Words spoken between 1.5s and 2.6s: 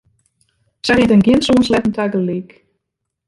sleatten tagelyk.